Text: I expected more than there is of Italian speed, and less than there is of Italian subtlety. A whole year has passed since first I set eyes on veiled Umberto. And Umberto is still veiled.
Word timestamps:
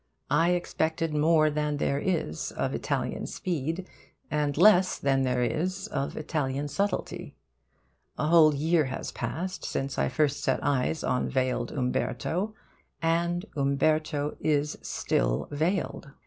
I 0.31 0.53
expected 0.53 1.13
more 1.13 1.51
than 1.51 1.77
there 1.77 1.99
is 1.99 2.51
of 2.53 2.73
Italian 2.73 3.27
speed, 3.27 3.85
and 4.31 4.57
less 4.57 4.97
than 4.97 5.21
there 5.21 5.43
is 5.43 5.85
of 5.89 6.17
Italian 6.17 6.69
subtlety. 6.69 7.35
A 8.17 8.25
whole 8.25 8.55
year 8.55 8.85
has 8.85 9.11
passed 9.11 9.63
since 9.63 9.97
first 10.09 10.15
I 10.41 10.41
set 10.41 10.59
eyes 10.63 11.03
on 11.03 11.29
veiled 11.29 11.71
Umberto. 11.71 12.55
And 12.99 13.45
Umberto 13.55 14.37
is 14.41 14.75
still 14.81 15.47
veiled. 15.51 16.09